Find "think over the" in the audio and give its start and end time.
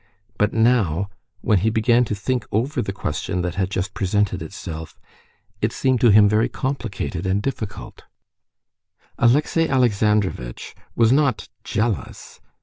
2.15-2.91